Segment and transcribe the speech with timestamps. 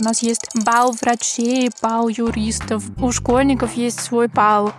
[0.00, 2.82] У нас есть бал врачей, бал юристов.
[3.00, 4.72] У школьников есть свой бал.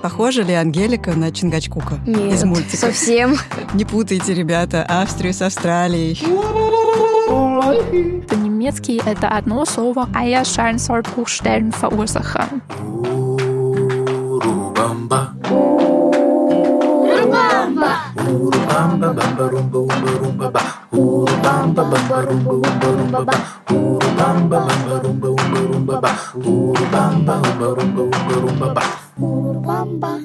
[0.00, 2.76] Похожа ли Ангелика на Чингачкука Нет, из мультика?
[2.76, 3.36] совсем.
[3.74, 6.18] Не путайте, ребята, Австрию с Австралией.
[8.28, 12.62] По-немецки это одно слово, а я Scheinsollbruchstellen verursachen.
[14.36, 15.34] Urubamba.
[19.86, 21.82] Urubamba rumba umba
[22.22, 23.34] rumba ba.
[23.70, 26.10] Urubamba bamba rumba umba rumba ba.
[26.34, 28.82] Urubamba bamba rumba umba rumba ba.
[29.16, 30.20] Urubamba umba rumba umba rumba ba.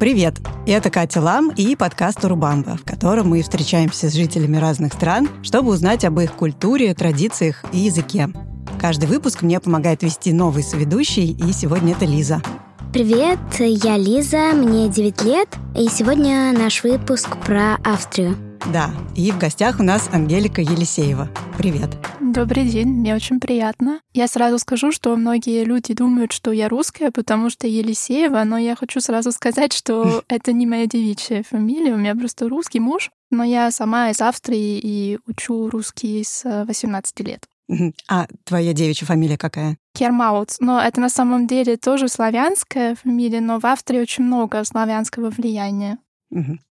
[0.00, 0.40] Привет!
[0.66, 5.70] Это Катя Лам и подкаст «Урубамба», в котором мы встречаемся с жителями разных стран, чтобы
[5.70, 8.28] узнать об их культуре, традициях и языке.
[8.80, 12.42] Каждый выпуск мне помогает вести новый соведущий, и сегодня это Лиза.
[12.92, 18.36] Привет, я Лиза, мне 9 лет, и сегодня наш выпуск про Австрию.
[18.70, 21.28] Да, и в гостях у нас Ангелика Елисеева.
[21.58, 21.90] Привет.
[22.20, 24.00] Добрый день, мне очень приятно.
[24.14, 28.76] Я сразу скажу, что многие люди думают, что я русская, потому что Елисеева, но я
[28.76, 33.42] хочу сразу сказать, что это не моя девичья фамилия, у меня просто русский муж, но
[33.42, 37.46] я сама из Австрии и учу русский с 18 лет.
[37.66, 37.94] Мгм.
[38.08, 39.76] А твоя девичья фамилия какая?
[39.94, 45.30] Кермаут, но это на самом деле тоже славянская фамилия, но в Австрии очень много славянского
[45.30, 45.98] влияния.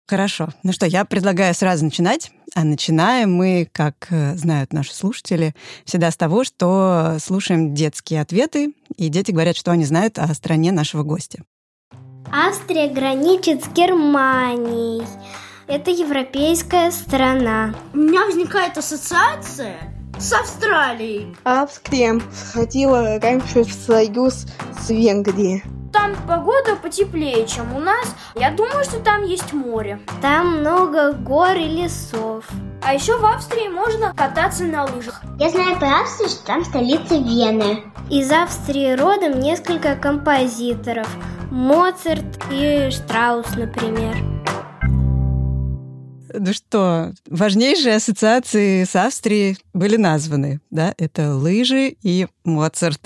[0.09, 0.49] Хорошо.
[0.63, 2.33] Ну что, я предлагаю сразу начинать.
[2.55, 8.73] А начинаем мы, как э, знают наши слушатели, всегда с того, что слушаем детские ответы,
[8.97, 11.43] и дети говорят, что они знают о стране нашего гостя.
[12.33, 15.07] Австрия граничит с Германией.
[15.67, 17.75] Это европейская страна.
[17.93, 19.77] У меня возникает ассоциация
[20.19, 21.37] с Австралией.
[21.45, 24.47] Австрия входила раньше в союз
[24.81, 25.63] с Венгрией.
[26.01, 28.15] Там погода потеплее, чем у нас.
[28.37, 29.99] Я думаю, что там есть море.
[30.23, 32.49] Там много гор и лесов.
[32.85, 35.21] А еще в Австрии можно кататься на лыжах.
[35.41, 37.83] Я знаю про Австрию, что там столица Вены.
[38.11, 41.09] Из Австрии родом несколько композиторов.
[41.51, 44.15] Моцарт и Штраус, например.
[46.33, 50.95] Ну что, важнейшие ассоциации с Австрией были названы, да?
[50.97, 53.01] Это лыжи и Моцарт.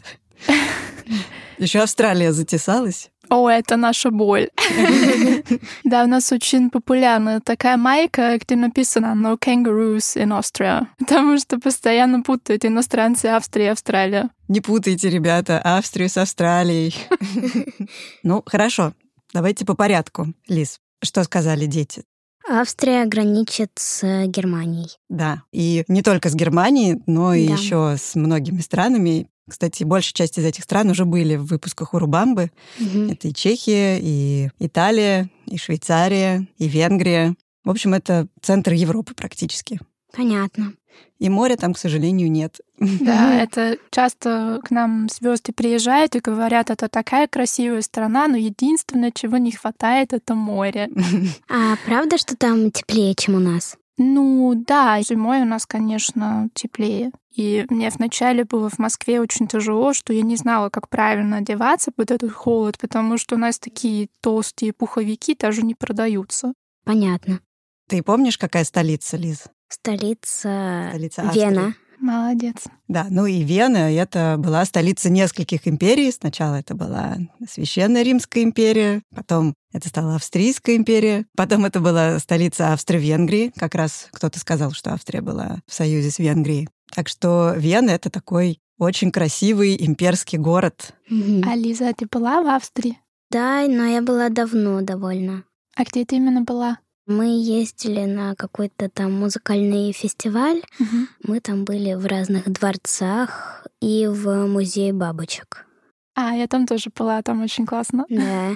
[1.63, 3.11] Еще Австралия затесалась.
[3.29, 4.51] О, это наша боль.
[5.85, 11.59] Да, у нас очень популярна такая майка, где написано «No kangaroos in Austria», потому что
[11.61, 14.31] постоянно путают иностранцы Австрия и Австралия.
[14.49, 16.95] Не путайте, ребята, Австрию с Австралией.
[18.23, 18.93] Ну, хорошо,
[19.33, 20.35] давайте по порядку.
[20.49, 22.03] Лиз, что сказали дети?
[22.49, 24.89] Австрия граничит с Германией.
[25.09, 27.55] Да, и не только с Германией, но и Да.
[27.55, 29.29] еще с многими странами.
[29.49, 32.51] Кстати, большая часть из этих стран уже были в выпусках Урубамбы.
[32.79, 33.11] Мгм.
[33.11, 37.35] Это и Чехия, и Италия, и Швейцария, и Венгрия.
[37.65, 39.81] В общем, это центр Европы практически.
[40.13, 40.75] Понятно.
[41.19, 42.61] И моря там, к сожалению, нет.
[42.79, 49.11] Да, это часто к нам звезды приезжают и говорят, это такая красивая страна, но единственное,
[49.11, 50.91] чего не хватает, это море.
[51.49, 53.77] А правда, что там теплее, чем у нас?
[53.99, 57.13] Ну да, зимой у нас, конечно, теплее.
[57.35, 61.93] И мне вначале было в Москве очень тяжело, что я не знала, как правильно одеваться
[61.93, 66.53] под этот холод, потому что у нас такие толстые пуховики даже не продаются.
[66.85, 67.41] Понятно.
[67.89, 69.45] Ты помнишь, какая столица, Лиз?
[69.73, 71.41] Столица, Столица Австрии.
[71.41, 71.75] Вена.
[71.99, 72.65] Молодец.
[72.89, 76.11] Да, ну и Вена, это была столица нескольких империй.
[76.11, 77.17] Сначала это была
[77.49, 83.53] Священная Римская империя, потом это стала Австрийская империя, потом это была столица Австро-Венгрии.
[83.57, 86.69] Как раз кто-то сказал, что Австрия была в союзе с Венгрией.
[86.95, 90.95] Так что Вена— это такой очень красивый имперский город.
[91.09, 91.49] Мгм.
[91.49, 92.99] А Лиза, ты была в Австрии?
[93.31, 95.45] Да, но я была давно довольно.
[95.77, 96.79] А где ты именно была?
[97.07, 100.63] Мы ездили на какой-то там музыкальный фестиваль.
[100.79, 101.09] Мгм.
[101.25, 105.67] Мы там были в разных дворцах и в музее бабочек.
[106.15, 108.05] А, я там тоже была, там очень классно.
[108.09, 108.55] Да.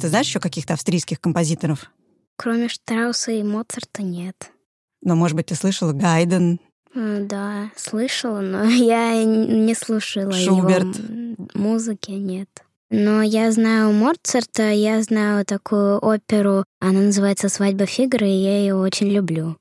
[0.00, 1.90] Ты знаешь еще каких-то австрийских композиторов?
[2.36, 4.52] Кроме Штрауса и Моцарта нет.
[5.02, 6.58] Ну, может быть, ты слышала Гайден,
[6.94, 10.98] М, Да, слышала, но я не слушала его Шуберт.
[10.98, 12.48] м, музыки, нет.
[12.92, 18.74] Но я знаю Моцарта, я знаю такую оперу, она называется «Свадьба Фигара», и я ее
[18.74, 19.56] очень люблю.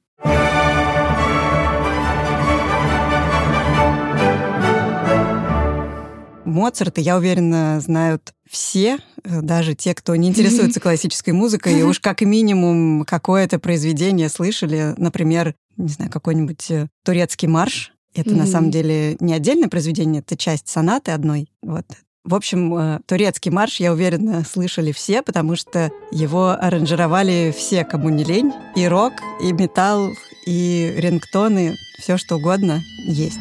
[6.45, 11.99] Моцарта, я уверена, знают все, э, даже те, кто не интересуется классической музыкой, и уж
[11.99, 17.93] как минимум какое-то произведение слышали, например, не знаю, какой-нибудь э, турецкий марш.
[18.15, 18.51] Это на Мгм.
[18.51, 21.51] самом деле не отдельное произведение, это часть сонаты одной.
[21.61, 21.85] Вот.
[22.25, 28.09] В общем, э, турецкий марш, я уверена, слышали все, потому что его аранжировали все, кому
[28.09, 28.51] не лень.
[28.75, 30.11] И рок, и металл,
[30.45, 33.39] и рингтоны, все что угодно есть.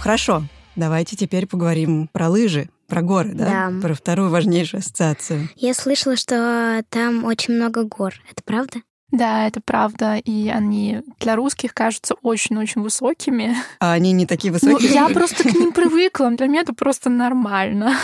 [0.00, 0.42] Хорошо,
[0.74, 3.70] давайте теперь поговорим про лыжи, про горы, да?
[3.70, 3.80] Да.
[3.80, 5.48] Про вторую важнейшую ассоциацию.
[5.54, 8.14] Я слышала, что там очень много гор.
[8.28, 8.80] Это правда?
[9.10, 13.56] Да, это правда, и они для русских кажутся очень-очень высокими.
[13.80, 14.92] А они не такие Ну, высокие?
[14.92, 17.96] я просто к ним привыкла, для меня это просто нормально.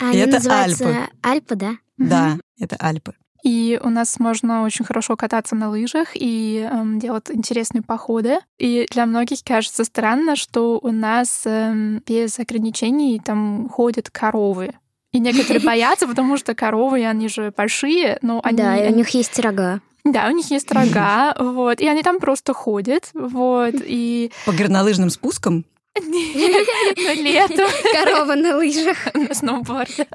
[0.00, 1.08] А они это называются Альпы.
[1.22, 1.72] Альпы, да?
[1.98, 3.14] Да, это Альпы.
[3.44, 8.38] И у нас можно очень хорошо кататься на лыжах и эм, делать интересные походы.
[8.58, 14.74] И для многих кажется странно, что у нас эм, без ограничений там ходят коровы.
[15.10, 18.58] И некоторые боятся, потому что коровы, они же большие, но они...
[18.58, 19.80] Да, и у них есть рога.
[20.04, 24.32] Да, у них есть рога, вот, и они там просто ходят, вот, и...
[24.44, 25.64] По горнолыжным спускам
[25.96, 26.66] Нет,
[26.96, 29.14] на летом Корова на лыжах.
[29.14, 30.08] на сноуборде.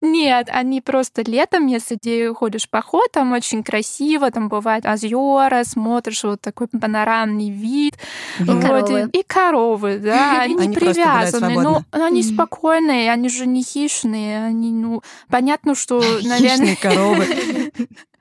[0.00, 5.62] Нет, они просто летом, если ты ходишь в поход, там очень красиво, там бывают озера,
[5.64, 7.94] смотришь вот такой панорамный вид.
[8.40, 9.10] И вот, коровы.
[9.12, 12.06] И, и коровы, да, они, Они привязаны, но свободно.
[12.06, 16.38] они спокойные, они же не хищные, они, ну, понятно, что, наверное...
[16.38, 17.26] хищные коровы.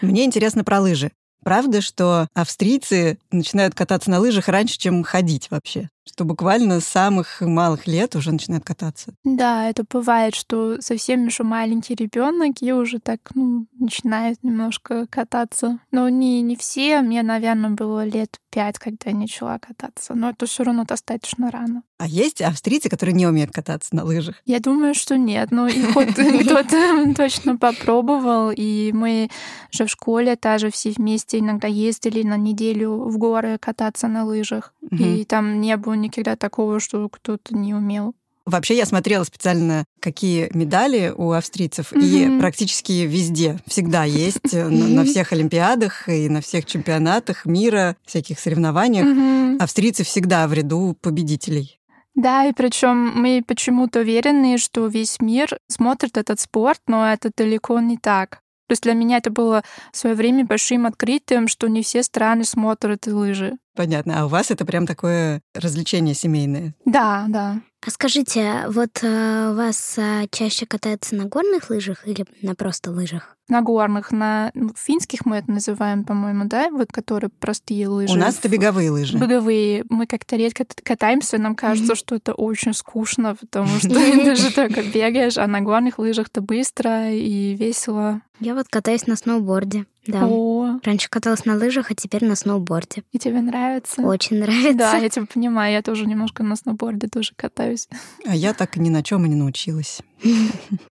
[0.00, 1.12] Мне интересно про лыжи.
[1.44, 5.88] Правда, что австрийцы начинают кататься на лыжах раньше, чем ходить вообще?
[6.06, 9.12] Что буквально с самых малых лет уже начинают кататься.
[9.24, 15.80] Да, это бывает, что совсем еще маленький ребенок и уже так, ну, начинает немножко кататься.
[15.90, 17.00] Но не, не все.
[17.02, 20.14] Мне, наверное, было лет пять, когда я начала кататься.
[20.14, 21.82] Но это все равно достаточно рано.
[21.98, 24.36] А есть австрийцы, которые не умеют кататься на лыжах?
[24.44, 25.50] Я думаю, что нет.
[25.50, 28.50] Ну, и хоть кто-то точно попробовал.
[28.54, 29.28] И мы
[29.70, 34.72] же в школе тоже все вместе иногда ездили на неделю в горы кататься на лыжах.
[34.90, 38.14] И там не было никогда такого, что кто-то не умел.
[38.44, 42.38] Вообще, я смотрела специально, какие медали у австрийцев, и Мгм.
[42.38, 48.38] практически везде всегда есть э, на, на всех олимпиадах и на всех чемпионатах мира, всяких
[48.38, 49.04] соревнованиях.
[49.04, 49.58] Мгм.
[49.60, 51.80] Австрийцы всегда в ряду победителей.
[52.14, 57.80] Да, и причем мы почему-то уверены, что весь мир смотрит этот спорт, но это далеко
[57.80, 58.38] не так.
[58.68, 62.44] То есть для меня это было в свое время большим открытием, что не все страны
[62.44, 63.54] смотрят лыжи.
[63.76, 64.20] Понятно.
[64.20, 66.74] А у вас это прям такое развлечение семейное.
[66.84, 67.60] Да, да.
[67.86, 72.90] А скажите, вот э, у вас а, чаще катаются на горных лыжах или на просто
[72.90, 73.36] лыжах?
[73.48, 78.12] На горных, на ну, финских мы это называем, по-моему, да, вот которые простые лыжи.
[78.12, 79.16] У нас это беговые лыжи.
[79.16, 79.84] Беговые.
[79.88, 84.82] Мы как-то редко катаемся, нам кажется, что это очень скучно, потому что ты же только
[84.82, 88.20] бегаешь, а на горных лыжах-то быстро и весело.
[88.40, 89.86] Я вот катаюсь на сноуборде.
[90.06, 90.26] Да.
[90.26, 93.02] О, Раньше каталась на лыжах, а теперь на сноуборде.
[93.12, 94.02] и тебе нравится?
[94.02, 94.74] Очень нравится.
[94.78, 97.88] Да, я тебя понимаю, я тоже немножко на сноуборде тоже катаюсь.
[98.26, 100.00] А я так и ни на чем и не научилась.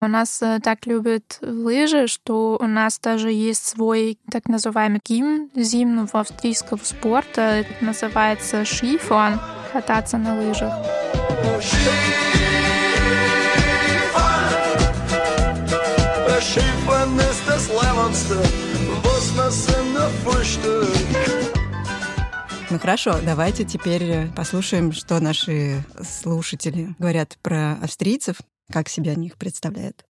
[0.00, 5.50] У нас э, так любят лыжи, что у нас даже есть свой так называемый гимн
[5.54, 7.40] зимнего австрийского спорта.
[7.40, 9.38] Это называется шифон,
[9.72, 10.72] кататься на лыжах.
[16.40, 18.38] Skifahren ist das Leibendste,
[22.70, 28.36] Ну хорошо, давайте теперь э, послушаем, что наши слушатели говорят про австрийцев,
[28.72, 30.04] как себя они их представляют.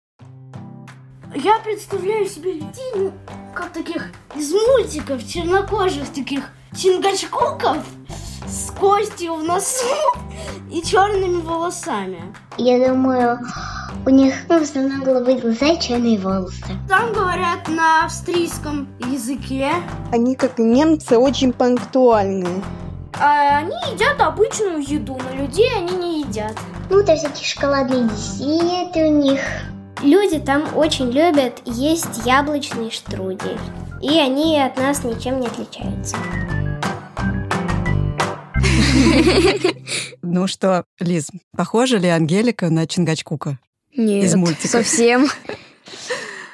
[1.35, 3.13] Я представляю себе людей, ну,
[3.55, 6.45] как таких из мультиков, чернокожих таких
[6.77, 7.79] чингачкуков
[8.47, 9.85] с костью в носу
[10.71, 12.35] и черными волосами.
[12.59, 13.41] Я думаю,
[14.05, 16.65] у них ну, в основном голубые глаза и черные волосы.
[16.89, 19.71] Там говорят на австрийском языке.
[20.13, 22.63] Они, как немцы, очень пунктуальные.
[23.19, 26.55] А они едят обычную еду, но людей они не едят.
[26.91, 29.41] Ну, то всякие шоколадные десерты у них.
[30.03, 33.59] Люди там очень любят есть яблочный штрудель.
[34.03, 36.17] И они от нас ничем не отличаются.
[40.23, 43.59] Ну что, Лиз, похожа ли Ангелика на Чингачкука?
[43.97, 44.69] Нет, Из мультика.
[44.69, 45.29] совсем.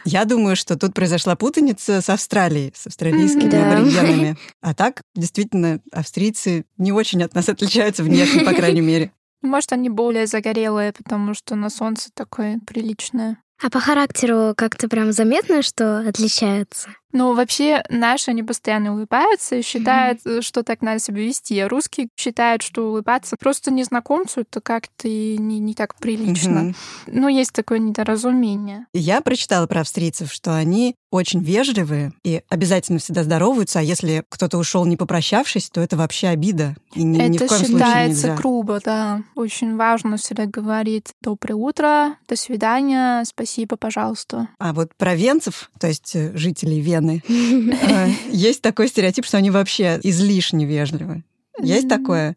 [0.04, 3.70] Я думаю, что тут произошла путаница с Австралией, с австралийскими Да.
[3.72, 4.37] аборигенами.
[4.61, 9.12] А так, действительно, австрийцы не очень от нас отличаются внешне, по крайней мере.
[9.42, 13.38] Может, они более загорелые, потому что на солнце такое приличное.
[13.62, 16.88] А по характеру как-то прям заметно, что отличаются?
[17.12, 20.42] Ну, вообще, наши, они постоянно улыбаются и считают, mm-hmm.
[20.42, 21.59] что так надо себя вести.
[21.61, 26.59] А русские считают, что улыбаться просто незнакомцу это как-то не, не так прилично.
[26.59, 26.75] Mm-hmm.
[27.09, 28.87] Ну, есть такое недоразумение.
[28.92, 34.57] Я прочитала про австрийцев, что они очень вежливые и обязательно всегда здороваются, а если кто-то
[34.57, 36.75] ушел не попрощавшись, то это вообще обида.
[36.95, 39.23] И ни, это ни в коем считается случае грубо, да.
[39.35, 44.49] Очень важно всегда говорить «доброе утро», «до свидания», «спасибо, пожалуйста».
[44.59, 49.50] А вот про венцев, то есть э, жителей Вены, э, есть такой стереотип, что они
[49.50, 51.23] вообще излишне вежливы.
[51.61, 52.37] Есть такое?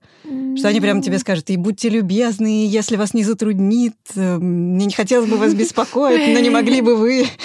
[0.57, 4.93] Что они прямо тебе скажут, и будьте любезны, если вас не затруднит, э, мне не
[4.93, 7.27] хотелось бы вас беспокоить, но не могли бы вы.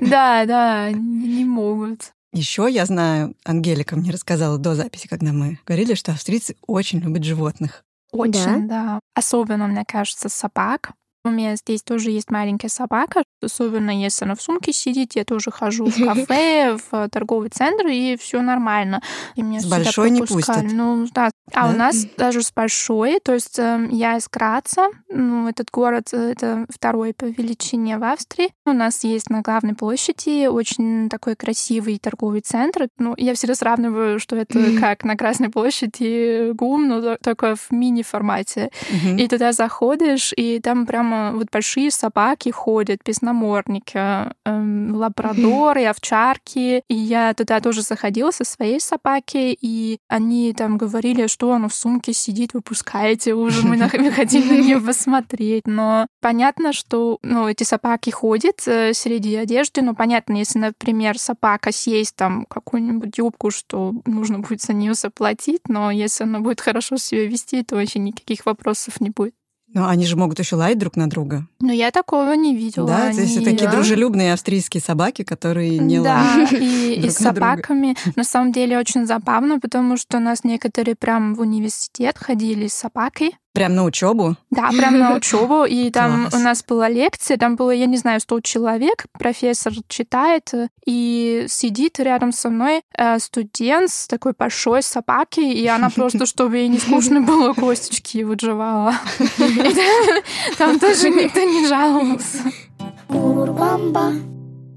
[0.00, 2.12] Да, да, не могут.
[2.32, 7.22] Еще я знаю, Ангелика мне рассказала до записи, когда мы говорили, что австрийцы очень любят
[7.22, 7.84] животных.
[8.10, 8.96] Очень, да.
[8.96, 9.00] да.
[9.14, 10.92] Особенно, мне кажется, собак.
[11.26, 15.50] У меня здесь тоже есть маленькая собака, особенно если она в сумке сидит, я тоже
[15.50, 19.00] хожу в кафе, в торговый центр, и все нормально.
[19.34, 20.64] И меня с большой не пустят.
[20.70, 21.30] Ну, да.
[21.54, 21.74] А да?
[21.74, 26.32] у нас даже с большой, то есть э, я из Граца, ну, этот город, э,
[26.32, 28.50] это второй по величине в Австрии.
[28.66, 32.88] У нас есть на главной площади очень такой красивый торговый центр.
[32.98, 38.70] Ну, я всегда сравниваю, что это как на Красной площади ГУМ, но только в мини-формате.
[39.18, 46.82] И туда заходишь, и там прямо вот большие собаки ходят, песноморники, эм, лабрадоры, овчарки.
[46.88, 51.74] И я туда тоже заходила со своей собаки, и они там говорили, что оно в
[51.74, 53.76] сумке сидит, выпускаете уже, мы
[54.12, 55.66] хотим на нее посмотреть.
[55.66, 61.72] Но понятно, что ну, эти собаки ходят э, среди одежды, но понятно, если, например, собака
[61.72, 66.96] съесть там какую-нибудь юбку, что нужно будет за нее заплатить, но если она будет хорошо
[66.96, 69.34] себя вести, то вообще никаких вопросов не будет.
[69.74, 71.46] Ну, они же могут еще лаять друг на друга.
[71.60, 72.86] Но я такого не видела.
[72.86, 73.16] Да, они...
[73.16, 73.72] то есть такие да.
[73.72, 76.50] дружелюбные австрийские собаки, которые не да, лают.
[76.52, 77.96] Да, и, и с собаками.
[78.14, 82.74] На самом деле очень забавно, потому что у нас некоторые прям в университет ходили с
[82.74, 83.34] собакой.
[83.54, 84.36] Прям на учебу?
[84.50, 85.64] Да, прям на учебу.
[85.64, 89.06] И там у нас была лекция, там было, я не знаю, 100 человек.
[89.12, 90.52] Профессор читает,
[90.84, 96.56] и сидит рядом со мной э, студент с такой большой собаки, и она просто, чтобы
[96.56, 98.96] ей не скучно было, косточки его жевала.
[100.58, 102.38] Там тоже никто не жаловался.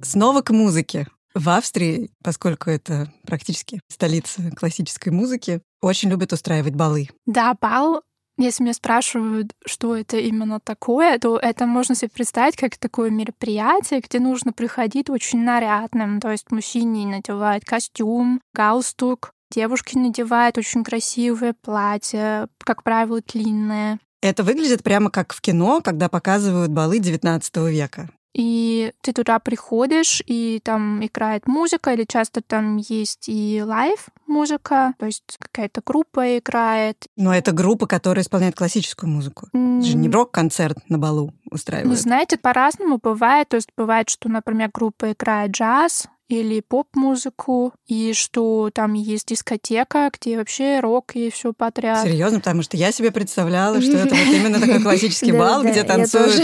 [0.03, 1.07] Снова к музыке.
[1.33, 7.09] В Австрии, поскольку это практически столица классической музыки, очень любят устраивать балы.
[7.27, 8.01] Да, бал
[8.37, 14.01] если меня спрашивают, что это именно такое, то это можно себе представить как такое мероприятие,
[14.01, 16.19] где нужно приходить очень нарядным.
[16.19, 23.99] То есть мужчине надевают костюм, галстук, девушки надевают очень красивое платье, как правило, длинное.
[24.21, 28.09] Это выглядит прямо как в кино, когда показывают балы XIX века.
[28.33, 34.93] И ты туда приходишь, и там играет музыка, или часто там есть и live музыка,
[34.99, 37.07] то есть какая-то группа играет.
[37.15, 39.47] Но это группа, которая исполняет классическую музыку.
[39.53, 39.79] Mm.
[39.79, 41.89] Это же не рок-концерт на балу устраивает.
[41.89, 43.49] Ну, знаете, по-разному бывает.
[43.49, 50.09] То есть бывает, что, например, группа играет джаз, или поп-музыку, и что там есть дискотека,
[50.13, 52.03] где вообще рок и все подряд.
[52.03, 56.41] Серьезно, потому что я себе представляла, что это вот именно такой классический бал, где танцуют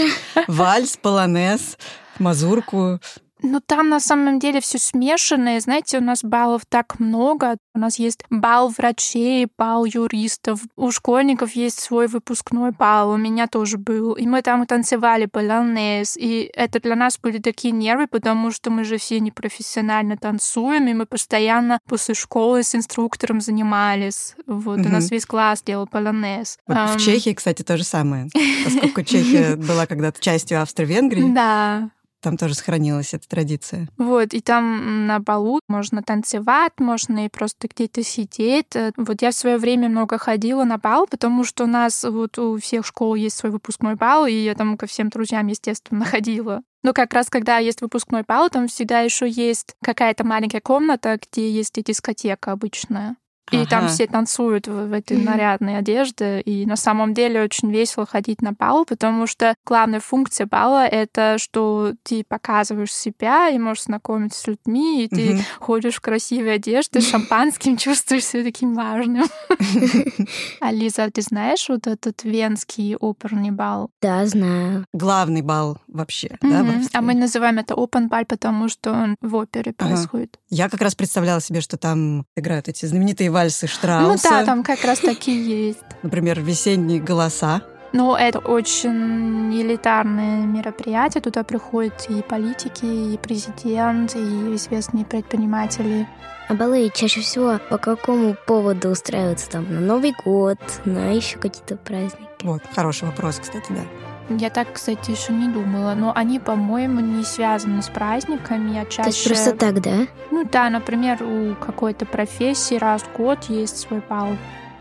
[0.48, 1.78] вальс, полонез,
[2.18, 3.00] мазурку.
[3.44, 5.60] Ну, там на самом деле все смешанное.
[5.60, 7.58] Знаете, у нас баллов так много.
[7.74, 10.60] У нас есть бал врачей, бал юристов.
[10.76, 13.10] У школьников есть свой выпускной бал.
[13.10, 14.14] У меня тоже был.
[14.14, 16.16] И мы там танцевали полонез.
[16.16, 20.94] И это для нас были такие нервы, потому что мы же все непрофессионально танцуем, и
[20.94, 24.36] мы постоянно после школы с инструктором занимались.
[24.46, 24.88] Вот, угу.
[24.88, 26.56] у нас весь класс делал полонез.
[26.66, 26.96] Вот um...
[26.96, 28.28] В Чехии, кстати, то же самое.
[28.64, 31.30] Поскольку Чехия была когда-то частью Австро-Венгрии.
[31.34, 31.90] Да.
[32.24, 33.86] Там тоже сохранилась эта традиция.
[33.98, 38.74] Вот, и там на балу можно танцевать, можно и просто где-то сидеть.
[38.74, 42.38] Э, вот я в свое время много ходила на бал, потому что у нас вот
[42.38, 46.62] у всех школ есть свой выпускной бал, и я там ко всем друзьям, естественно, ходила.
[46.82, 51.50] Но как раз когда есть выпускной бал, там всегда еще есть какая-то маленькая комната, где
[51.50, 53.16] есть и дискотека обычная.
[53.50, 53.66] И ага.
[53.66, 56.40] там все танцуют в, в этой нарядной одежде.
[56.40, 61.36] И на самом деле очень весело ходить на бал, потому что главная функция бала— это
[61.38, 67.00] что ты показываешь себя и можешь знакомиться с людьми, и ты ходишь в красивой одежде,
[67.00, 69.26] с шампанским, чувствуешь себя таким важным.
[70.60, 73.90] А Лиза, ты знаешь вот этот венский оперный бал?
[74.00, 74.86] Да, знаю.
[74.92, 79.72] Главный бал вообще, да, А мы называем это open бал, потому что он в опере
[79.72, 80.38] происходит.
[80.48, 84.28] Я как раз представляла себе, что там играют эти знаменитые вальсы Штрауса.
[84.30, 85.80] Ну да, там как раз такие есть.
[86.02, 87.62] Например, «Весенние голоса».
[87.92, 91.20] Ну, это очень элитарное мероприятие.
[91.20, 96.08] Туда приходят и политики, и президент, и известные предприниматели.
[96.48, 99.72] А балы чаще всего по какому поводу устраиваются там?
[99.72, 102.28] На Новый год, на еще какие-то праздники?
[102.42, 103.82] Вот, хороший вопрос, кстати, да.
[104.30, 109.02] Я так, кстати, еще не думала, но они, по-моему, не связаны с праздниками, а чаще...
[109.02, 110.06] То есть просто так, да?
[110.30, 114.36] Ну да, например, у какой-то профессии раз в год есть свой бал.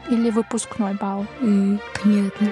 [0.10, 1.26] Или выпускной бал.
[1.42, 2.50] М, понятно.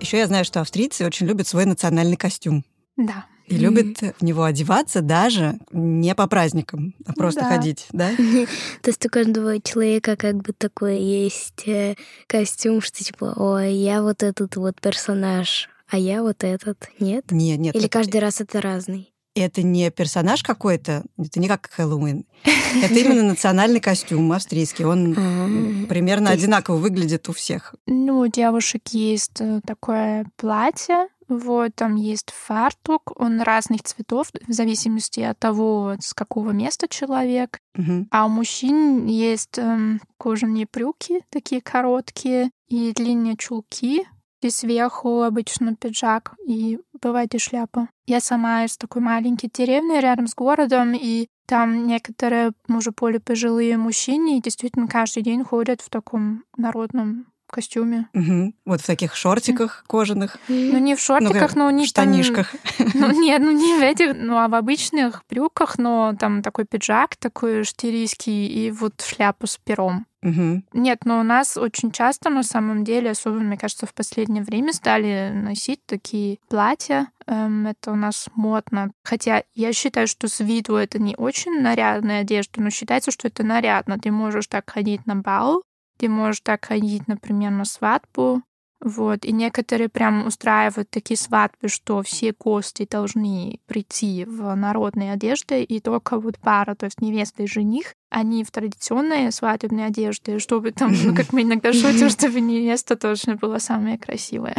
[0.00, 2.64] Еще я знаю, что австрийцы очень любят свой национальный костюм.
[2.96, 3.24] Да.
[3.46, 7.48] И любят в него одеваться даже не по праздникам, а просто Да.
[7.48, 8.10] ходить, да?
[8.82, 11.94] То есть у каждого человека как бы такой есть э,
[12.26, 17.30] костюм, что типа, ой, я вот этот вот персонаж, а я вот этот, нет?
[17.30, 17.74] Нет, нет.
[17.74, 19.10] Или это- каждый раз это разный?
[19.36, 22.24] Это не персонаж какой-то, это не как Хэллоуин.
[22.84, 24.84] Это именно национальный костюм австрийский.
[24.84, 27.74] Он А, примерно одинаково выглядит у всех.
[27.86, 34.52] Ну, у девушек есть э, такое платье, вот, там есть фартук, он разных цветов, в
[34.52, 37.58] зависимости от того, с какого места человек.
[37.74, 38.08] Мгм.
[38.10, 44.06] А у мужчин есть эм, кожаные брюки, такие короткие, и длинные чулки,
[44.40, 47.88] и сверху обычно пиджак, и бывает и шляпа.
[48.06, 53.76] Я сама из такой маленькой деревни рядом с городом, и там некоторые уже более пожилые
[53.76, 58.08] мужчины действительно каждый день ходят в таком народном костюме.
[58.12, 58.54] Мгм.
[58.66, 62.54] Вот в таких шортиках кожаных, Ну, не в шортиках, как но них там- штанишках.
[62.94, 67.16] Ну, нет, ну не в этих, ну, а в обычных брюках, но там такой пиджак
[67.16, 70.06] такой штирийский и вот шляпа с пером.
[70.22, 70.64] Мгм.
[70.72, 74.72] Нет, но у нас очень часто, на самом деле, особенно, мне кажется, в последнее время
[74.72, 77.08] стали носить такие платья.
[77.26, 78.90] Эм, это у нас модно.
[79.02, 83.42] Хотя я считаю, что с виду это не очень нарядная одежда, но считается, что это
[83.44, 83.98] нарядно.
[83.98, 85.62] Ты можешь так ходить на бал,
[86.04, 88.42] ты можешь так ходить, например, на свадьбу.
[88.78, 89.24] Вот.
[89.24, 95.80] И некоторые прям устраивают такие свадьбы, что все гости должны прийти в народной одежде, и
[95.80, 100.94] только вот пара, то есть невеста и жених, они в традиционной свадебной одежде, чтобы там,
[101.02, 104.56] ну, как мы иногда шутим, чтобы невеста точно была самая красивая.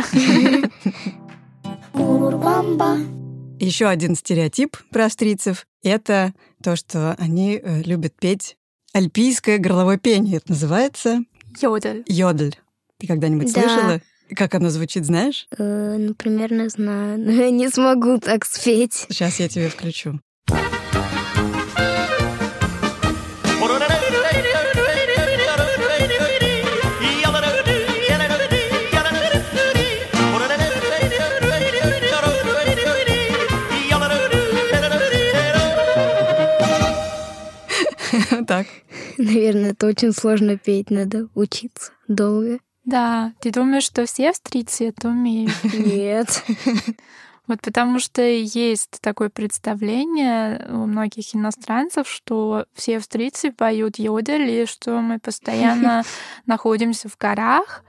[3.60, 6.34] Еще один стереотип про австрийцев— это
[6.64, 8.58] то, что они э, любят петь
[8.96, 10.38] альпийское горловое пение.
[10.38, 11.20] Это называется
[11.62, 12.04] Йодель.
[12.08, 12.56] йодль.
[13.00, 13.62] Ты когда-нибудь Да.
[13.62, 14.02] слышала?
[14.36, 15.48] Как оно звучит, знаешь?
[15.58, 19.06] Э, ну, примерно знаю, но я не смогу так спеть.
[19.10, 20.20] Сейчас я тебе включу.
[39.18, 42.60] Наверное, это очень сложно петь, надо учиться долго.
[42.84, 45.54] Да, ты думаешь, что все австрийцы это умеют?
[45.74, 46.44] Нет.
[47.48, 54.66] Вот потому что есть такое представление у многих иностранцев, что все австрийцы поют йодель, и
[54.66, 56.02] что мы постоянно
[56.48, 57.84] находимся в горах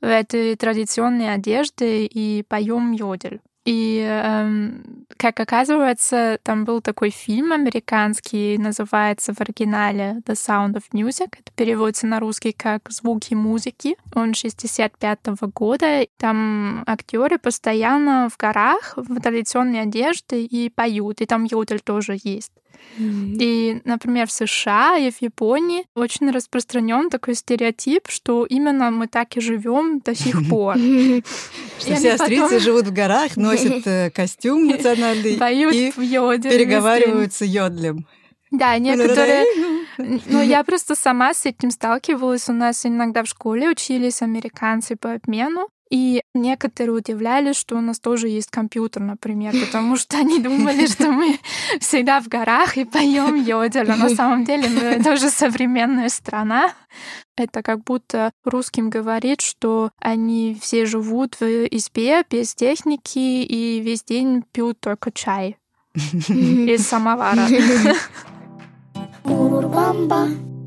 [0.00, 3.40] в этой традиционной одежде и поем йодель.
[3.64, 4.82] И, эм,
[5.16, 11.28] как оказывается, там был такой фильм американский, называется в оригинале The Sound of Music.
[11.38, 13.96] Это переводится на русский как «Звуки музыки».
[14.14, 15.18] Он 65
[15.54, 16.06] года.
[16.18, 21.20] Там актеры постоянно в горах в традиционной одежде и поют.
[21.20, 22.52] И там йодель тоже есть.
[22.98, 29.36] И, например, в США и в Японии очень распространен такой стереотип, что именно мы так
[29.36, 30.76] и живем до сих пор.
[31.78, 35.32] Что все австрийцы живут в горах, носят э, костюм национальный
[35.72, 38.06] и переговариваются йодлем.
[38.52, 39.44] Да, некоторые...
[39.98, 42.48] Ну, я просто сама с этим сталкивалась.
[42.48, 45.68] У нас иногда в школе учились американцы по обмену.
[45.92, 51.12] И некоторые удивлялись, что у нас тоже есть компьютер, например, потому что они думали, что
[51.12, 51.38] мы
[51.80, 53.90] всегда в горах и поем йодель.
[53.90, 56.72] А на самом деле мы тоже современная страна.
[57.36, 64.02] Это как будто русским говорит, что они все живут в избе без техники и весь
[64.02, 65.58] день пьют только чай
[65.94, 67.46] из самовара.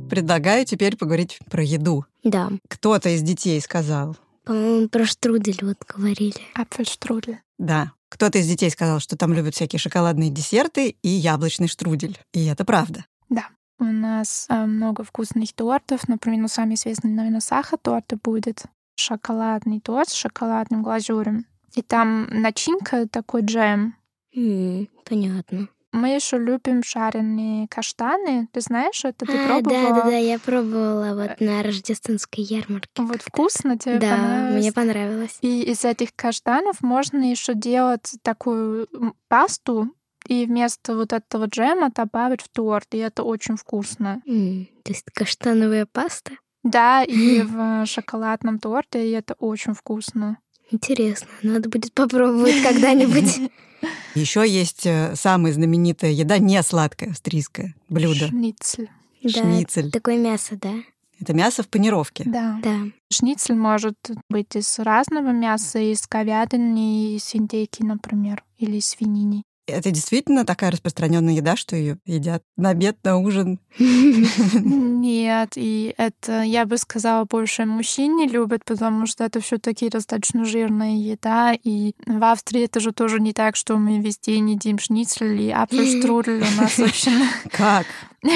[0.07, 2.05] Предлагаю теперь поговорить про еду.
[2.23, 2.51] Да.
[2.67, 6.35] Кто-то из детей сказал, По-моему, про штрудель вот говорили.
[6.53, 7.39] Апфельштрудель.
[7.57, 12.17] да, кто-то из детей сказал, что там любят всякие шоколадные десерты и яблочный штрудель.
[12.33, 13.05] И это правда.
[13.29, 13.47] Да.
[13.77, 16.07] У нас э, много вкусных тортов.
[16.07, 18.63] Например, ну, самый известный, наверное, сахар-торт будет.
[18.95, 21.45] Шоколадный торт с шоколадным глазурем.
[21.73, 23.95] И там начинка такой джем.
[24.33, 25.67] М, понятно.
[25.95, 28.47] Мы еще любим жареные каштаны.
[28.51, 29.93] Ты знаешь, это ты А, пробовала?
[29.93, 32.89] да, да, да, я пробовала вот на рождественской ярмарке.
[32.97, 34.59] Вот вкусно тебе Да, понравилось?
[34.61, 35.37] мне понравилось.
[35.41, 38.87] И из этих каштанов можно еще делать такую
[39.29, 39.89] пасту
[40.27, 44.21] и вместо вот этого джема добавить в торт, и это очень вкусно.
[44.25, 46.33] М, То есть каштановая паста?
[46.63, 50.39] Да, и в шоколадном торте, и это очень вкусно.
[50.71, 53.51] Интересно, надо будет попробовать когда-нибудь.
[54.15, 58.27] Еще есть э, самая знаменитая еда, не сладкая австрийское блюдо.
[58.27, 58.89] Шницель.
[59.21, 59.91] Да, Шницель.
[59.91, 60.73] такое мясо, да?
[61.19, 62.23] Это мясо в панировке.
[62.25, 62.59] Да.
[62.63, 62.79] Да.
[63.11, 63.95] Шницель может
[64.29, 69.43] быть из разного мяса, из говядины, из индейки, например, или из свинины.
[69.67, 73.59] Это действительно такая распространенная еда, что ее едят на обед, на ужин.
[73.79, 79.89] Нет, и это, я бы сказала, больше мужчин не любят, потому что это все таки
[79.89, 81.53] достаточно жирная еда.
[81.63, 85.49] И в Австрии это же тоже не так, что мы везде не едим шницель и
[85.49, 86.43] апфельштрудель.
[86.43, 87.23] У нас очень...
[87.51, 87.87] Как?
[88.23, 88.27] У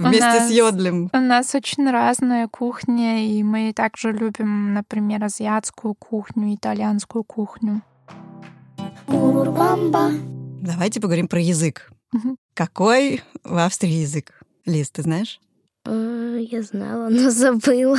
[0.00, 1.10] Вместе с нас- йодлем.
[1.12, 7.82] У нас очень разная кухня, и мы также любим, например, азиатскую кухню, итальянскую кухню.
[9.06, 10.10] Урубамба.
[10.62, 11.90] Давайте поговорим про язык.
[12.12, 12.36] Мгм.
[12.54, 14.40] Какой в Австрии язык?
[14.66, 15.40] Лиз, ты знаешь?
[15.86, 17.98] Э, Я знала, но забыла.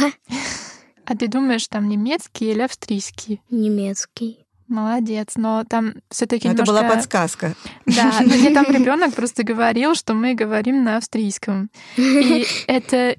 [1.05, 3.41] А ты думаешь, там немецкий или австрийский?
[3.49, 4.45] Немецкий.
[4.67, 7.55] Молодец, но там все-таки Это была немножко- подсказка.
[7.85, 11.69] Да, но мне там ребенок просто говорил, что мы говорим на австрийском.
[11.97, 13.17] И это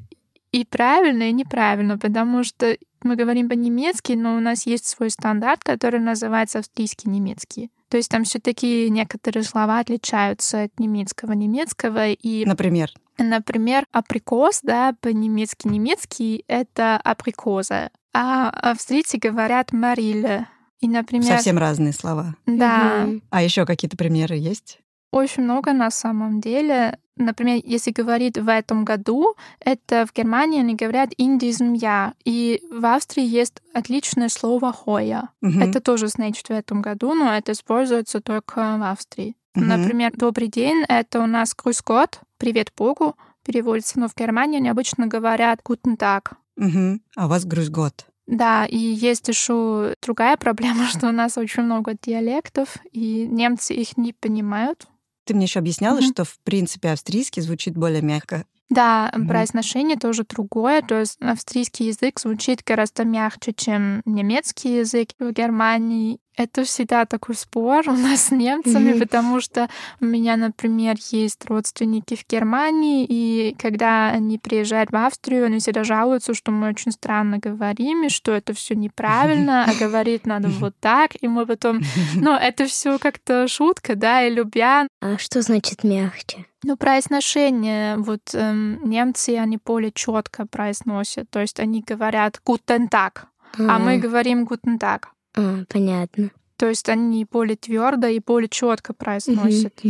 [0.52, 5.65] и правильно, и неправильно, потому что мы говорим по-немецки, но у нас есть свой стандарт,
[5.65, 7.71] который называется австрийский немецкий.
[7.88, 14.95] То есть там все-таки некоторые слова отличаются от немецкого немецкого и Например, Например, априкос, да,
[15.01, 20.49] по-немецки немецкий это априкоза, а австрийцы говорят мариле.
[20.81, 22.35] И, например, совсем разные слова.
[22.47, 23.23] да, Мгм.
[23.31, 24.81] А еще какие-то примеры есть?
[25.12, 26.98] Очень много на самом деле.
[27.16, 32.14] Например, если говорить в этом году, это в Германии они говорят diesem Jahr.
[32.25, 35.29] И в Австрии есть отличное слово «хоя».
[35.42, 35.62] Мгм.
[35.62, 39.37] Это тоже значит в этом году, но это используется только в Австрии.
[39.55, 39.68] Мгм.
[39.68, 44.70] Например, «добрый день»— это у нас «grüß Gott», «привет Богу», переводится, но в Германии они
[44.70, 46.33] обычно говорят «guten Tag».
[46.57, 47.03] Мгм.
[47.16, 48.07] А у вас год.
[48.27, 53.96] Да, и есть еще другая проблема, что у нас очень много диалектов, и немцы их
[53.96, 54.87] не понимают.
[55.25, 56.13] Ты мне еще объясняла, Мгм.
[56.13, 58.45] что в принципе австрийский звучит более мягко.
[58.71, 59.29] Да, Мгм.
[59.29, 66.19] произношение тоже другое, то есть австрийский язык звучит гораздо мягче, чем немецкий язык в Германии.
[66.37, 69.68] Это всегда такой спор у нас с немцами, потому что
[70.01, 75.85] у меня, например, есть родственники в Германии, и когда они приезжают в Австрию, они всегда
[75.85, 80.75] жалуются, что мы очень странно говорим, и что это все неправильно, а говорить надо вот
[80.81, 81.81] так, и мы потом...
[82.14, 86.47] Ну, это все как-то шутка, да, и любя, А что значит мягче?
[86.64, 93.25] ну, произношение, вот эм, немцы, они более четко произносят, то есть они говорят «guten Tag»,
[93.59, 95.05] а мы говорим «guten Tag».
[95.35, 96.31] А, понятно.
[96.57, 99.81] То есть они более твердо и более четко произносят.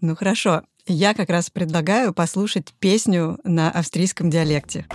[0.00, 0.62] Ну хорошо.
[0.86, 4.86] Я как раз предлагаю послушать песню на австрийском диалекте.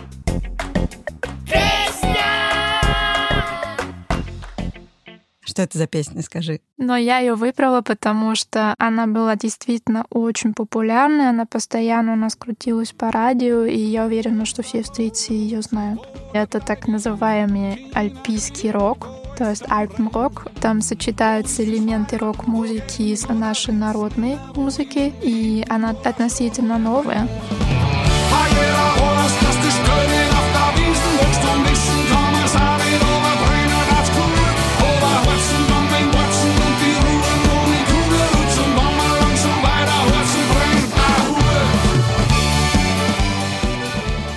[5.40, 6.60] Что это за песня, скажи?
[6.78, 12.36] Но я ее выбрала, потому что она была действительно очень популярная, она постоянно у нас
[12.36, 16.02] крутилась по радио, и я уверена, что все австрийцы ее знают.
[16.34, 20.48] Это так называемый альпийский рок, то есть альпенрок.
[20.62, 27.28] Там сочетаются элементы рок-музыки с нашей народной музыкой, и она относительно новая.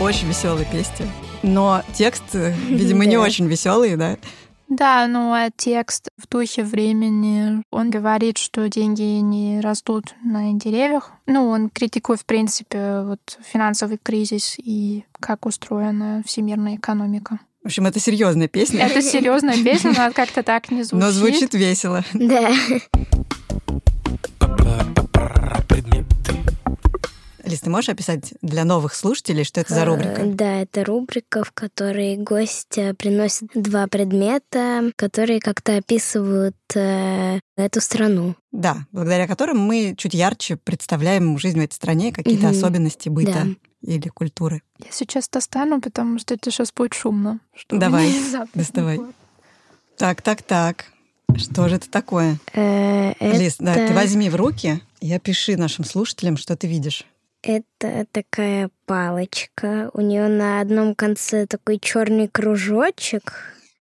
[0.01, 1.07] Очень веселая песня.
[1.43, 4.17] Но текст, видимо, не очень веселый, да?
[4.69, 11.13] Да, ну а текст в духе времени, он говорит, что деньги не растут на деревьях.
[11.27, 17.41] Ну, он критикует, в принципе, вот финансовый кризис и как устроена всемирная экономика.
[17.63, 21.07] В общем, это серьезная песня, Это серьезная песня, но как-то так не звучит.
[21.07, 22.05] но звучит весело.
[22.13, 22.51] Да.
[27.49, 30.23] Лиз, ты можешь описать для новых слушателей, что это за Э, рубрика?
[30.25, 37.81] Да, это рубрика, в которой гость э, приносит два предмета, которые как-то описывают э, эту
[37.81, 38.35] страну.
[38.53, 43.47] Да, благодаря которым мы чуть ярче представляем жизнь в этой стране, какие-то особенности быта Да.
[43.93, 44.63] или культуры.
[44.79, 47.41] Я сейчас достану, потому что это сейчас будет шумно.
[47.71, 48.13] Давай,
[48.55, 49.01] доставай.
[49.97, 50.85] Так, так, так.
[51.37, 52.39] Что же это такое?
[52.55, 57.05] Лиз, да, ты возьми в руки И опиши нашим слушателям, что ты видишь.
[57.49, 59.91] Это такая палочка.
[59.95, 63.33] У нее на одном конце такой черный кружочек,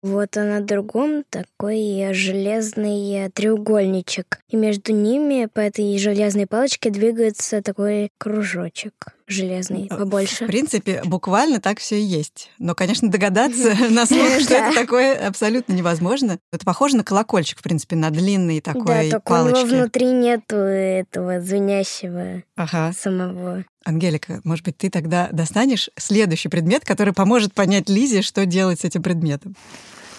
[0.02, 4.40] вот, а на другом такой железный треугольничек.
[4.48, 10.44] И между ними по этой железной палочке двигается такой кружочек железный побольше.
[10.44, 12.50] В принципе, буквально так все и есть.
[12.58, 16.38] Но, конечно, догадаться на слух, что это такое, абсолютно невозможно.
[16.52, 19.66] Это похоже на колокольчик, в принципе, на длинной такой да, палочке.
[19.66, 22.92] Да, внутри нету этого звенящего ага.
[22.92, 23.64] самого.
[23.84, 28.84] Ангелика, может быть, ты тогда достанешь следующий предмет, который поможет понять Лизе, что делать с
[28.84, 29.56] этим предметом.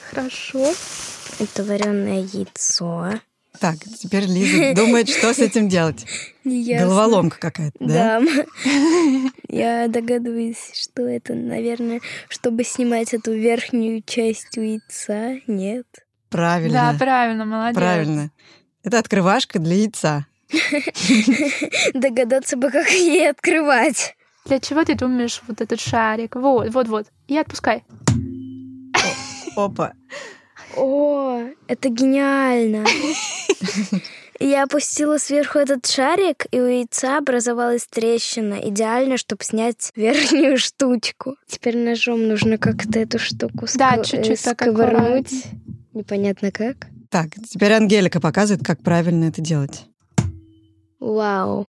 [0.09, 0.73] Хорошо.
[1.39, 3.19] Это вареное яйцо.
[3.59, 6.05] Так, теперь Лиза думает, что с этим делать.
[6.43, 6.87] Ясно.
[6.87, 8.19] Головоломка какая-то, да?
[8.19, 8.45] Да.
[9.47, 15.39] Я догадываюсь, что это, наверное, чтобы снимать эту верхнюю часть у яйца.
[15.47, 15.85] Нет.
[16.29, 16.73] Правильно.
[16.91, 17.75] Да, правильно, молодец.
[17.75, 18.31] Правильно.
[18.83, 20.25] Это открывашка для яйца.
[21.93, 24.15] Догадаться бы, как ей открывать.
[24.45, 26.35] Для чего ты думаешь вот этот шарик?
[26.35, 27.07] Вот, вот, вот.
[27.27, 27.83] И отпускай.
[29.55, 29.93] Опа.
[30.75, 32.85] О, это гениально.
[34.39, 38.55] Я опустила сверху этот шарик, и у яйца образовалась трещина.
[38.55, 41.35] Идеально, чтобы снять верхнюю штучку.
[41.47, 44.05] Теперь ножом нужно как-то эту штуку да, ск...
[44.05, 45.45] чуть-чуть сковырнуть.
[45.93, 46.87] Непонятно как.
[47.09, 49.85] Так, теперь Ангелика показывает, как правильно это делать.
[50.99, 51.67] Вау.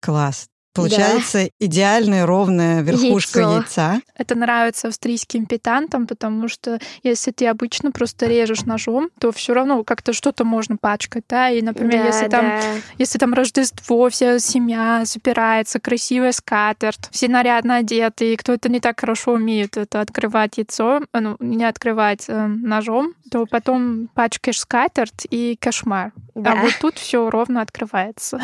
[0.00, 0.48] Класс.
[0.80, 1.48] Получается да.
[1.58, 3.54] идеальная ровная верхушка Яйцо.
[3.56, 4.00] яйца.
[4.16, 9.82] Это нравится австрийским питантам, потому что если ты обычно просто режешь ножом, то все равно
[9.84, 11.50] как-то что-то можно пачкать, да.
[11.50, 12.62] И, например, да, если там, да.
[12.98, 19.00] если там Рождество, вся семья собирается, красивая скатерть, все нарядно одеты, и кто-то не так
[19.00, 25.56] хорошо умеет это открывать яйцо, ну не открывать э, ножом, то потом пачкаешь скатерть и
[25.60, 26.12] кошмар.
[26.34, 26.52] Да.
[26.52, 28.40] А вот тут все ровно открывается.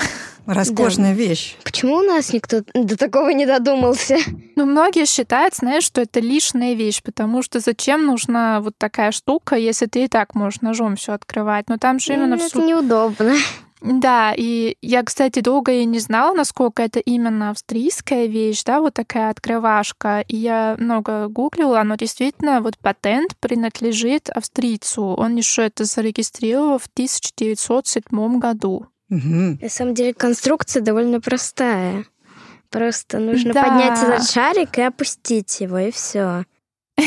[0.47, 1.19] Роскошная да.
[1.21, 1.57] вещь.
[1.65, 4.19] Почему у нас никто до такого не додумался?
[4.57, 9.57] Ну, многие считают, знаешь, что это лишняя вещь, потому что зачем нужна вот такая штука,
[9.57, 11.69] если ты и так можешь ножом все открывать.
[11.69, 12.67] Но там же именно это всю...
[12.67, 13.35] неудобно.
[13.83, 18.95] Да, и я, кстати, долго и не знала, насколько это именно австрийская вещь, да, вот
[18.95, 20.25] такая открывашка.
[20.27, 25.05] И я много гуглила, но действительно вот патент принадлежит австрийцу.
[25.05, 28.87] Он еще это зарегистрировал в 1907 году.
[29.11, 29.59] Угу.
[29.63, 32.05] На самом деле конструкция довольно простая.
[32.71, 33.63] Просто нужно Да.
[33.63, 36.45] поднять этот шарик и опустить его, и все.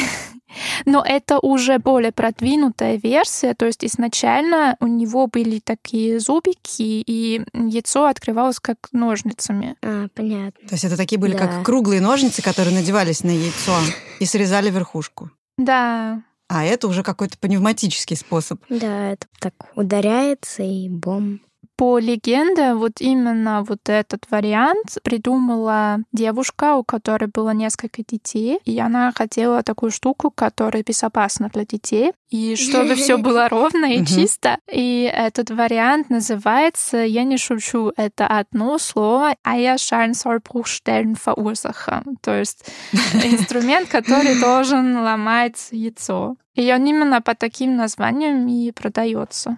[0.85, 7.41] Но это уже более продвинутая версия, то есть изначально у него были такие зубики, и
[7.53, 9.75] яйцо открывалось как ножницами.
[9.83, 10.67] А, понятно.
[10.67, 11.39] То есть это такие были Да.
[11.47, 13.75] как круглые ножницы, которые надевались на яйцо
[14.19, 15.29] и срезали верхушку.
[15.57, 18.59] Да, А это уже какой-то пневматический способ.
[18.69, 21.41] Да, это так ударяется и бом.
[21.79, 28.77] По легенде, вот именно вот этот вариант придумала девушка, у которой было несколько детей, и
[28.79, 34.57] она хотела такую штуку, которая безопасна для детей, и чтобы все было ровно и чисто.
[34.69, 42.65] И этот вариант называется, я не шучу, это одно слово Eierscheinsollbruchstellen verursachen, то есть
[43.23, 46.35] инструмент, который должен ломать яйцо.
[46.55, 49.57] И он именно по таким названиям и продается.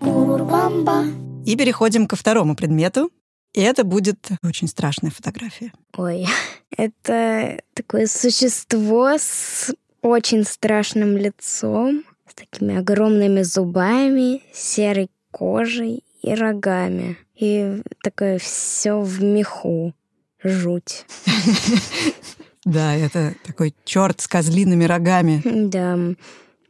[0.00, 3.10] И переходим ко второму предмету.
[3.52, 5.72] И это будет очень страшная фотография.
[5.96, 6.26] Ой,
[6.76, 17.16] это такое существо с очень страшным лицом, с такими огромными зубами, серой кожей и рогами.
[17.34, 19.94] И такое все в меху.
[20.42, 21.06] Жуть.
[22.66, 25.40] Да, это такой черт с козлиными рогами.
[25.44, 25.98] Да,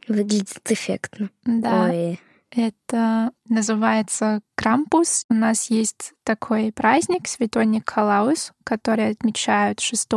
[0.07, 1.29] выглядит эффектно.
[1.43, 1.89] Да.
[1.89, 2.19] Ой,
[2.53, 5.25] Это называется Крампус.
[5.29, 10.09] У нас есть такой праздник Святой Николаус, который отмечают 6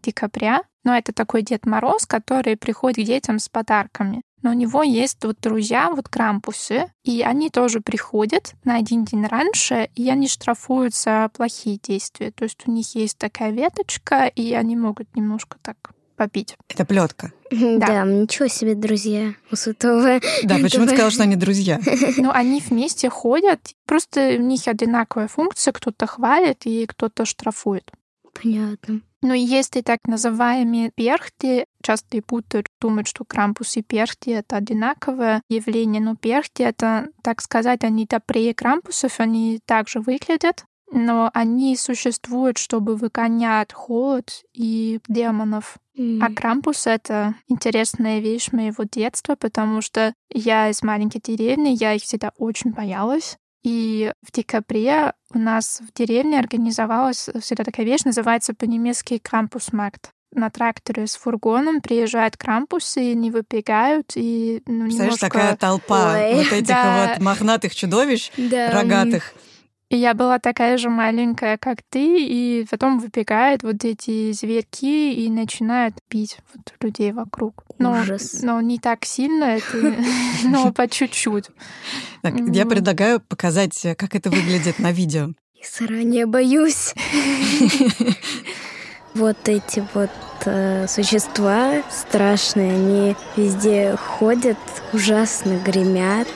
[0.00, 0.62] декабря.
[0.84, 4.22] Но это такой Дед Мороз, который приходит к детям с подарками.
[4.42, 9.26] Но у него есть вот друзья, вот Крампусы, и они тоже приходят на один день
[9.26, 12.30] раньше, и они штрафуют за плохие действия.
[12.30, 16.56] То есть у них есть такая веточка, и они могут немножко так побить.
[16.68, 17.32] Это плетка.
[17.50, 18.04] да.
[18.04, 20.20] ничего себе, друзья, у святого.
[20.42, 21.80] Да, почему ты сказала, что они друзья?
[22.16, 27.90] Но они вместе ходят, просто у них одинаковая функция, кто-то хвалит и кто-то штрафует.
[28.40, 29.00] Понятно.
[29.22, 31.64] Но есть и так называемые перхти.
[31.82, 36.02] Часто путают, думают, что крампус и перхти— это одинаковое явление.
[36.02, 40.66] Но перхти— это, так сказать, они добрее крампусов, они также выглядят.
[40.90, 45.76] Но они существуют, чтобы выгонять холод и демонов.
[46.20, 52.02] А Крампус— это интересная вещь моего детства, потому что я из маленькой деревни, я их
[52.02, 53.36] всегда очень боялась.
[53.62, 60.50] И в декабре у нас в деревне организовалась всегда такая вещь, называется по-немецки «Крампусмаркт» на
[60.50, 65.26] тракторе с фургоном приезжают крампусы, и не выбегают, и ну, Представляешь, немножко...
[65.28, 66.34] такая толпа Ой.
[66.34, 67.08] вот этих Да.
[67.08, 68.70] вот мохнатых чудовищ, Да.
[68.72, 69.32] рогатых.
[69.90, 75.28] И я была такая же маленькая, как ты, и потом выбегают вот эти зверьки и
[75.30, 77.64] начинают бить вот людей вокруг.
[77.78, 78.42] Но, Ужас.
[78.42, 79.94] но не так сильно, это,
[80.44, 81.50] но по чуть-чуть.
[82.22, 85.28] Так, я предлагаю показать, как это выглядит на видео.
[85.54, 86.94] И заранее боюсь.
[89.14, 90.10] Вот эти вот
[90.44, 94.58] э, существа страшные, они везде ходят,
[94.92, 96.26] ужасно гремят.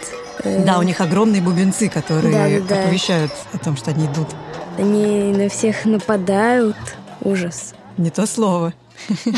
[0.44, 2.82] Э, Да, у них огромные бубенцы, которые Да-да-да.
[2.84, 4.28] оповещают о том, что они идут.
[4.78, 6.76] Они на всех нападают.
[7.22, 7.74] Ужас.
[7.96, 8.72] Не то слово.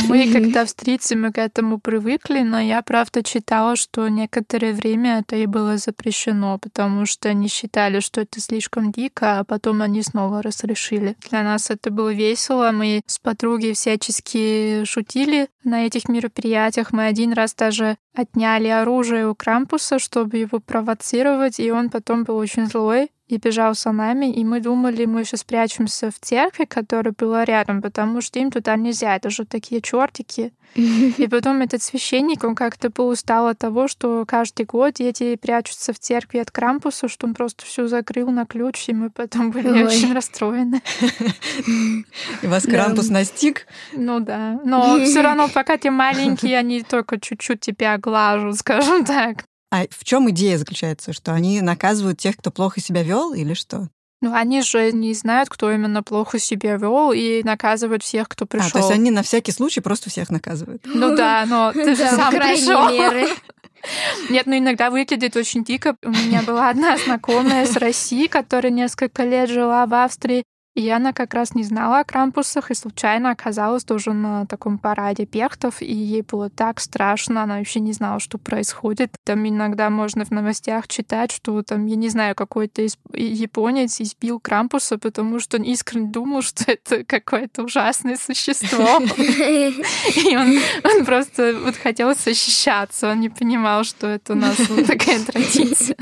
[0.09, 5.37] Мы, как австрийцы, мы к этому привыкли, но я, правда, читала, что некоторое время это
[5.37, 10.43] и было запрещено, потому что они считали, что это слишком дико, а потом они снова
[10.43, 11.17] разрешили.
[11.29, 16.93] Для нас это было весело, мы с подругой всячески шутили на этих мероприятиях.
[16.93, 22.37] Мы один раз даже отняли оружие у Крампуса, чтобы его провоцировать, и он потом был
[22.37, 27.15] очень злой и бежал за нами, и мы думали, мы еще спрячемся в церкви, которая
[27.17, 30.53] была рядом, потому что им туда нельзя, это же такие чертики.
[30.75, 35.93] И потом этот священник, он как-то был устал от того, что каждый год дети прячутся
[35.93, 39.69] в церкви от Крампуса, что он просто все закрыл на ключ, и мы потом были
[39.69, 39.85] Ой.
[39.85, 40.83] очень расстроены.
[42.43, 42.71] И вас Да.
[42.71, 43.67] Крампус настиг.
[43.93, 44.61] Ну да.
[44.65, 49.45] Но все равно, пока ты маленький, они только чуть-чуть тебя глажут, скажем так.
[49.71, 51.13] А в чем идея заключается?
[51.13, 53.89] Что они наказывают тех, кто плохо себя вел, или что?
[54.23, 58.69] Ну, они же не знают, кто именно плохо себя вел, и наказывают всех, кто пришел.
[58.69, 60.83] А, то есть они на всякий случай просто всех наказывают.
[60.85, 62.91] Ну да, но ты же сам пришел.
[64.29, 65.97] Нет, ну иногда выглядит очень дико.
[66.03, 70.45] У меня была одна знакомая с России, которая несколько лет жила в Австрии.
[70.77, 75.27] И она как раз не знала о крампусах и случайно оказалась тоже на таком параде
[75.27, 79.11] перхтов, и ей было так страшно, она вообще не знала, что происходит.
[79.25, 84.39] Там иногда можно в новостях читать, что там, я не знаю, какой-то из- японец избил
[84.39, 89.01] крампуса, потому что он искренне думал, что это какое-то ужасное существо.
[89.19, 94.57] И он, просто вот хотел защищаться, он не понимал, что это у нас
[94.87, 95.97] такая традиция.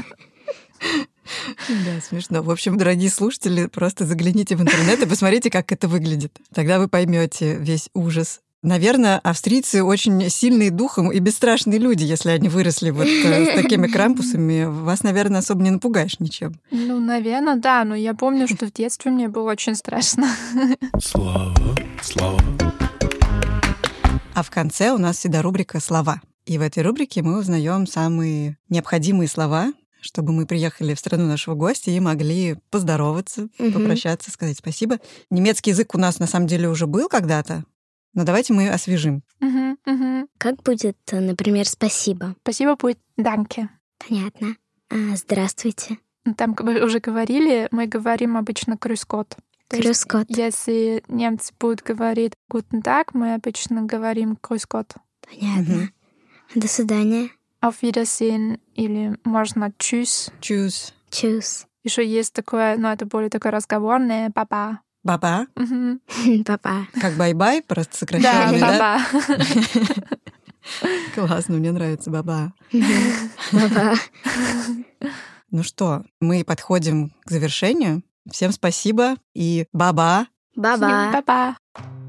[1.68, 2.42] Да, смешно.
[2.42, 6.32] В общем, дорогие слушатели, просто загляните в интернет и посмотрите, как это выглядит.
[6.54, 8.40] Тогда вы поймете весь ужас.
[8.62, 13.86] Наверное, австрийцы очень сильные духом и бесстрашные люди, если они выросли вот э, с такими
[13.86, 14.64] крампусами.
[14.64, 16.58] Вас, наверное, особо не напугаешь ничем.
[16.72, 20.28] Ну, наверное, да, но я помню, что в детстве мне было очень страшно.
[21.00, 21.54] Слава,
[22.02, 22.40] слава.
[24.34, 26.20] А в конце у нас всегда рубрика «Слова».
[26.44, 31.54] И в этой рубрике мы узнаем самые необходимые слова, чтобы мы приехали в страну нашего
[31.54, 33.72] гостя и могли поздороваться, Мгм.
[33.72, 34.98] попрощаться, сказать спасибо.
[35.30, 37.64] Немецкий язык у нас на самом деле уже был когда-то,
[38.14, 39.22] но давайте мы освежим.
[39.40, 40.28] Мгм, мгм.
[40.38, 42.34] Как будет, э, например, спасибо?
[42.42, 43.68] Спасибо будет «данке».
[44.06, 44.56] Понятно.
[44.90, 45.98] А, здравствуйте.
[46.24, 49.36] Ну, Там, как вы уже говорили, мы говорим обычно «крюскот».
[49.68, 50.26] Крюскот.
[50.28, 54.94] Если немцы будут говорить «guten Tag», мы обычно говорим «крюскот».
[55.28, 55.74] Понятно.
[55.74, 55.92] Мгм.
[56.54, 57.28] До свидания.
[57.60, 60.30] Auf Wiedersehen или можно «tschüss».
[60.40, 60.92] Choose.
[61.10, 61.66] Чус.
[61.84, 64.80] Еще есть такое, но это более такое разговорное «baba».
[65.02, 65.46] Baba.
[66.46, 66.86] Baba.
[67.00, 69.00] Как bye-bye, просто Да, сокращенный, да?
[69.18, 69.38] баба.
[71.14, 72.52] Классно, мне нравится баба.
[73.52, 73.94] Папа.
[75.50, 78.02] Ну что, мы подходим к завершению.
[78.30, 80.26] Всем спасибо и baba.
[80.54, 81.10] Баба.
[81.10, 81.56] Баба.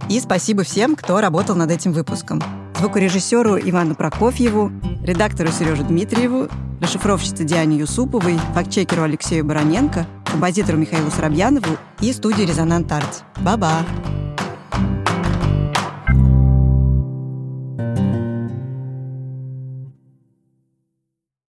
[0.08, 2.42] И спасибо всем, кто работал над этим выпуском.
[2.80, 4.72] Звукорежиссеру Ивану Прокофьеву,
[5.04, 6.48] редактору Сереже Дмитриеву,
[6.80, 13.24] расшифровщице Диане Юсуповой, фактчекеру Алексею Бароненко, композитору Михаилу Соробьянову и студии «Резонант Арт».
[13.42, 13.86] Ба-ба!